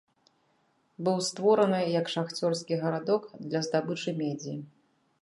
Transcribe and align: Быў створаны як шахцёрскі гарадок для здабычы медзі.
Быў 1.07 1.17
створаны 1.27 1.83
як 1.99 2.11
шахцёрскі 2.15 2.81
гарадок 2.87 3.31
для 3.47 3.65
здабычы 3.67 4.19
медзі. 4.27 4.61